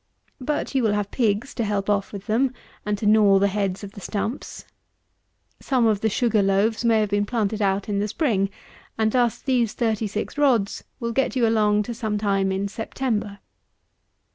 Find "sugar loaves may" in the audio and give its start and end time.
6.09-7.01